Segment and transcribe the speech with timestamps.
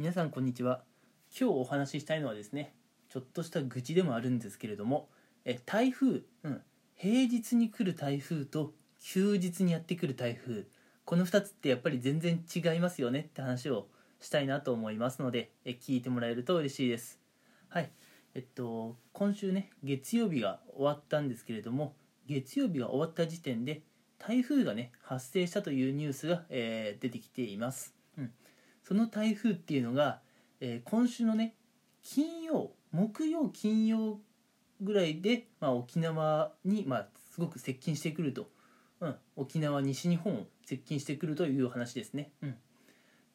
[0.00, 0.80] 皆さんこんにちは。
[1.38, 2.72] 今日お話ししたいのはですね
[3.10, 5.10] ちょっとした愚痴でもあるんですけれども
[5.44, 6.62] え台風、うん、
[6.96, 10.64] 平日に来る台風と休日にやってくる台風
[11.04, 13.88] この2つってやっぱり全然違いますよねって話を
[14.22, 17.20] したいなと思いますのでえ聞いてもらえると嬉しいです。
[17.68, 17.90] はい。
[18.34, 21.94] えっと今週ね月曜日が終わったんですけれども
[22.26, 23.82] 月曜日が終わった時点で
[24.18, 27.94] 台風がね発生したというニュースが、えー、出てきています、
[28.90, 30.18] その台風っていうのが、
[30.58, 31.54] えー、今週のね
[32.02, 34.18] 金曜木曜金曜
[34.80, 38.48] ぐらいで、まあ、沖縄に、まあ、すごく接近してくると、
[38.98, 42.56] うん、沖縄西日本を接近してくるという話ですね、うん、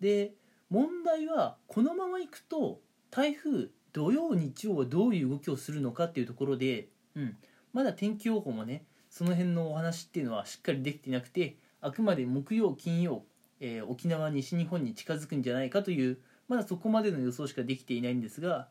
[0.02, 0.34] で
[0.70, 7.38] 問題はこのままいくと台風土曜日曜はどういう動きをするのかっていうところで、うん、
[7.72, 13.24] まだ天気予報もねその辺のお話っていうのはしっかりできてなくてあくまで木曜金曜、
[13.66, 18.68] えー、沖縄西日本に近づくんじゃないかというまだそこまでの予想しかできていないんですが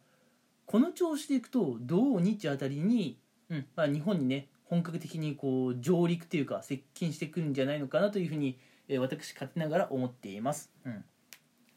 [0.66, 3.19] この調子でいくと土日あたりに、
[3.50, 3.66] うん。
[3.77, 11.04] まあ、日本にね本格的にこう上陸というか接近してくるんじゃないのかなというふうに、えー、私勝手ながら思っています、うん、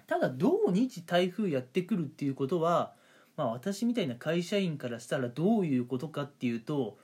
[0.05, 2.93] ただ土日台風やってくるっていうことは、
[3.35, 6.97] まあ、私みたいな会社員からしたらどういうことかっていうと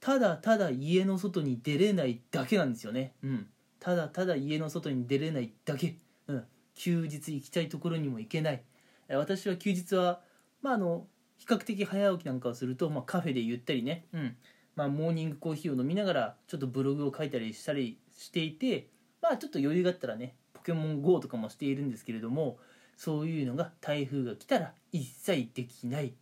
[0.00, 3.12] ただただ家の外に出れないだけなんですよね。
[3.22, 3.46] うん
[3.80, 5.96] ただただ家の外に出れないだけ。
[6.28, 6.44] うん。
[6.74, 8.62] 休日行きたいところにも行けない。
[9.08, 10.20] 私は休日は
[10.62, 11.06] まああの
[11.38, 14.36] 比較的早起きなんかをすると、まあ、カフェでゆったりね、うん。
[14.76, 18.88] まあ、モーニングコーヒーを飲みながらちょっとブログを書いたりしたりしていて
[19.20, 22.58] まあちょっと余裕があったらねポケモン GO とかもしているんですけれども
[22.96, 26.14] そういうのが台風が来たら一切できない。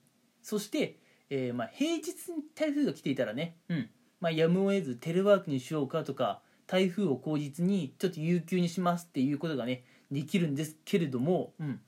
[0.42, 0.96] そして
[1.30, 3.90] えー、まあ、平日に台風が来ていたらね、うん。
[4.20, 11.80] まあ、やむを得ずテレワークにしようかとか台風を口実にちょっと有給にしますっていうことがねできるんですけれども、うん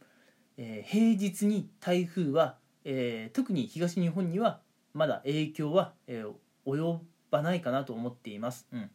[0.56, 4.60] えー、平日に台風は、えー、特に東日本には
[4.94, 6.32] まだ影響は、えー、
[6.66, 6.98] 及
[7.30, 8.66] ばないかなと思っています。
[8.72, 8.90] うん、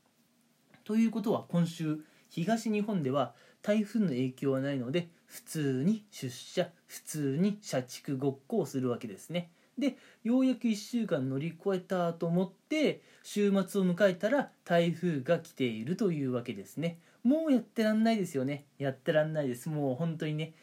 [0.84, 2.00] ということは今週
[2.30, 9.50] 東日本では台風の影響はないので普通に出社普通に社畜ごっこをするわけですね。
[9.78, 17.00] でようやく1週間乗り越えたと思って週末を迎えたら台風が来ているというわけですね。
[17.24, 18.66] もうやってらんないですよね。
[18.78, 19.70] やってらんないです。
[19.70, 20.54] もう本当にね。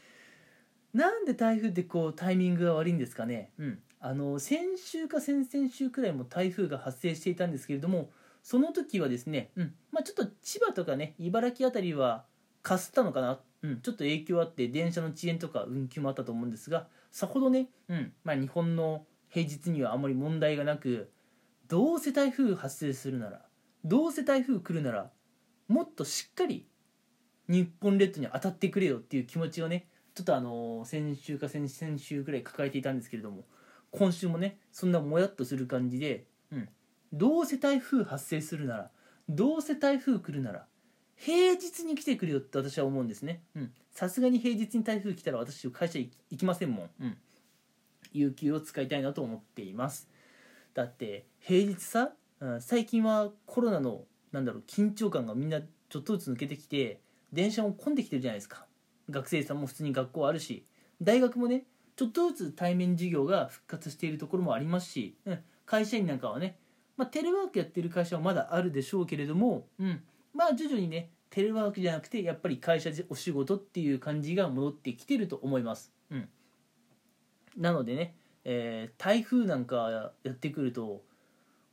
[0.94, 3.50] なんで台風ってこうタイミングが悪いんですかね。
[3.58, 3.78] うん。
[4.00, 8.10] あの先週か先々週くらいも台風が発生していたんですけれども
[8.42, 9.74] その時はですね、うん。
[9.92, 12.24] まあ、ちょっと千葉とかね茨城辺りは
[12.62, 18.12] かすったのかな、うん、ちょっと影響あって電車の遅延とか運休もあったと思うんですがさほどね、うん。
[18.24, 21.10] まあ、日本の平日にはあまり問題がなく
[21.68, 23.42] どうせ台風発生するなら
[23.84, 25.10] どうせ台風来るなら
[25.68, 26.66] もっとしっかり
[27.48, 33.44] 日本列島に当たってくれよっていう気持ちをねちょっとあの先週か先々週ぐらい抱えていたんですけれども
[33.90, 36.68] 今週もねそんなもやっとする感じで、うん、
[37.12, 38.90] どうせ台風発生するなら
[39.28, 40.66] どうせ台風来るなら
[41.24, 43.42] 平日に来てくれよって私は思うんですね。
[43.92, 47.16] さすがに平日に台風来たら私会社行きませんもん、うん、
[48.12, 50.08] 有給を使いたいなと思っています。
[50.74, 52.10] だって平日さ、
[52.40, 54.02] うん、最近はコロナの
[54.32, 57.00] なんだろう緊張感がみんなちょっとずつ抜けてきて
[57.32, 58.66] 電車も混んできてるじゃないですか。
[59.08, 60.66] 学生さんも普通に学校あるし。
[61.00, 61.64] 大学もね
[61.96, 66.56] ちょっとずつ対面授業が復活しているところもありますし、うん、会社員なんかはね、
[66.96, 70.02] まあ、テレワークやってる会社はまだあるでしょうけれども、うん、
[70.34, 75.93] まあ徐々にねテレワークじゃなくてやっぱり会社でお仕事っていう感じが戻ってきてると思います。
[76.10, 76.28] うん。
[77.56, 81.03] なのでね、えー、台風なんかやってくると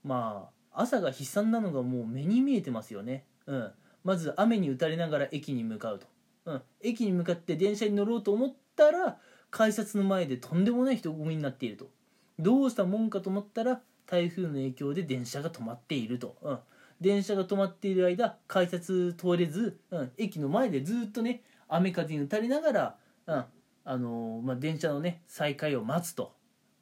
[0.04, 3.72] まあ朝が悲惨なのがもう目に見えてますよね、うん、
[4.04, 6.08] まず雨に打たれながら駅に向かうと、
[6.46, 9.18] うん、駅に向かって電車に乗ろうと思ったら
[9.52, 11.90] 改札の前でとんでもない人混みになっていると。
[12.38, 16.60] どうしたもんかと思ったら台風の影響で電車が止まっていると、うん、
[17.02, 22.96] 電車が止まっている間改札通れず、うん、駅の前でずっとね雨風に打たれながら、
[23.28, 23.46] うん
[23.86, 26.34] あのー、まあ、電車のね再開を待つと。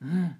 [0.01, 0.35] うん。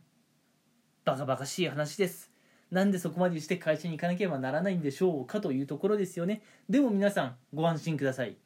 [1.06, 2.32] バカバカしい話です。
[2.72, 6.42] なんでそこまでして会社に行かなければならないんでしょうかというところですよね。
[6.70, 8.38] でも皆さんご安心ください。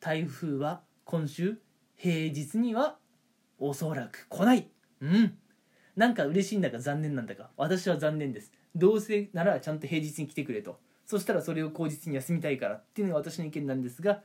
[0.00, 1.58] 台風は今週
[1.96, 2.98] 平日には
[3.58, 4.68] おそらく来ない。
[5.00, 5.38] うん。
[5.98, 7.50] なんか嬉しいんだか残念なんだか。
[7.56, 8.52] 私は残念です。
[8.76, 10.78] どうせならちゃんと平日に来てくれと。
[11.04, 14.22] そしたらそれを口実に休みたいからっていうのが私の意見なんですが、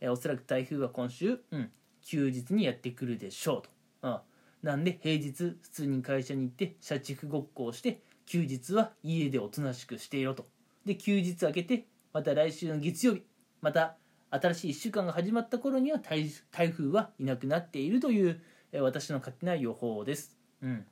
[0.00, 1.72] えおそらく台風は今週、うん、
[2.04, 3.70] 休日にやってくるでしょうと、
[4.02, 4.20] うん、
[4.62, 10.46] なんで平日普通に会社に行って社畜ごっこをして休日は家でおとなしくしていろと。
[10.84, 13.24] で休日明けてまた来週の月曜日
[13.62, 13.96] また
[14.30, 18.40] 新しい1週間が始まった頃には台台風はいなくなっているという、
[18.70, 20.36] え私の勝手な予報です。
[20.62, 20.86] うん、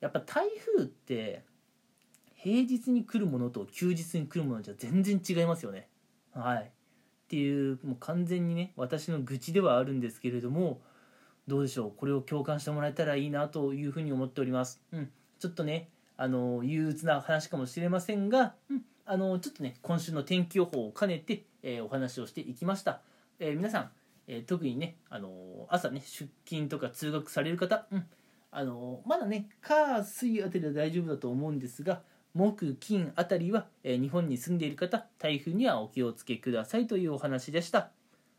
[0.00, 1.44] やっぱ台風って
[2.34, 5.88] 平日に来るものと休日に来るものじゃ全然違いますよね。
[6.32, 6.70] はい、っ
[7.28, 10.80] ていうもう完全にね私の愚痴ではあるんですけれども
[11.46, 11.92] どうでしょう？
[11.96, 14.80] これを共感してもらえたらいいなというふうに思っております。
[14.92, 23.00] うん、ちょっとねあの憂鬱な話かもしれませんが、うん、あのちょっとね今週の天気予報を兼ねて、えーお話をしていきました。
[23.38, 23.90] えー皆さん、
[24.28, 28.06] えー特にねあの朝ね出勤とか通学される方、うん、
[28.52, 32.02] あのまだね火水あたりは大丈夫だと思うんですが
[32.34, 37.90] 木金あたりは、えー日本に住んでいる方台風にはお気をつけくださいというお話でした。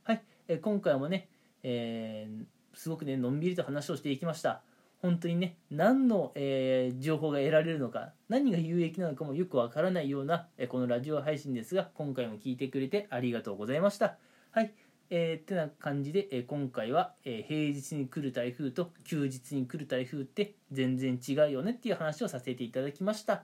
[0.03, 1.27] はい、えー今回もね、
[1.63, 4.61] えーすごくねのんびりと話をしていきました。
[5.01, 14.17] 本当にね何の、えー情報が得られるのか何が有益なのかもよくわからないような、えこのラジオ配信ですが今回も聞いてくれてありがとうございました。
[14.51, 14.73] はい。
[15.13, 23.43] えー、ってな感じで、えー今回は、えー平日に来る台風と休日に来る台風って全然違うよねっていう話をさせていただきました。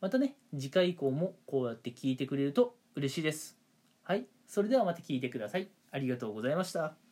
[0.00, 3.58] またね次回以降もこうやって聞いてくれると嬉しいです。
[4.02, 5.68] はいそれではまた聞いてください。
[5.92, 7.05] ありがとうございました。